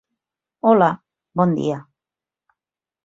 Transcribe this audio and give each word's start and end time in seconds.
Hola, 0.69 0.87
bon 1.41 1.53
dia... 1.59 1.79